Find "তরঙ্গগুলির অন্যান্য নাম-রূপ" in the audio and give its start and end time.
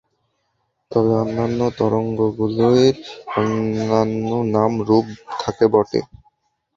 1.77-5.05